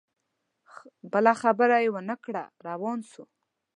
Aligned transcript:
بله 1.11 1.31
خبره 1.41 1.77
یې 1.83 1.89
ونه 1.93 2.15
کړه 2.23 2.43
روان 2.67 2.99
سو 3.11 3.23